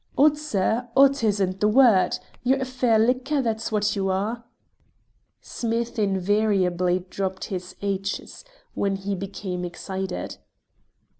"'Ot, 0.17 0.35
sir. 0.35 0.87
'Ot 0.97 1.23
isn't 1.23 1.59
the 1.59 1.67
word. 1.67 2.17
You're 2.43 2.63
a 2.63 2.65
fair 2.65 2.97
licker, 2.97 3.39
that's 3.43 3.71
what 3.71 3.95
you 3.95 4.09
are." 4.09 4.43
Smith 5.41 5.99
invariably 5.99 7.05
dropped 7.11 7.43
his 7.53 7.75
h's 7.83 8.43
when 8.73 8.95
he 8.95 9.13
became 9.13 9.63
excited. 9.63 10.37